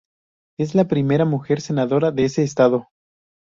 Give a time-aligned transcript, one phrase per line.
[0.59, 2.87] Es la primera mujer senadora de ese estado.